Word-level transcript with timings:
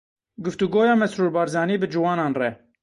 Guftûgoya 0.43 0.93
Mesrûr 1.01 1.29
Barzanî 1.35 1.75
bi 1.81 1.87
ciwanan 1.93 2.33
re. 2.39 2.49